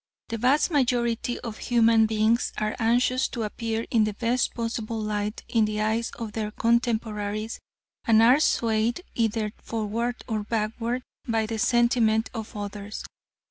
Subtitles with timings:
[0.29, 5.43] The vast majority of human beings are anxious to appear in the best possible light
[5.47, 7.59] in the eyes of their contemporaries
[8.05, 13.03] and are swayed either forward or backward by the sentiment of others.